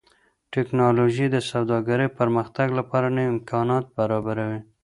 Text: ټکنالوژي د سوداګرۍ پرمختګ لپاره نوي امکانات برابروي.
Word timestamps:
ټکنالوژي 0.53 1.25
د 1.31 1.37
سوداګرۍ 1.51 2.07
پرمختګ 2.19 2.67
لپاره 2.79 3.07
نوي 3.15 3.29
امکانات 3.35 3.85
برابروي. 3.97 4.59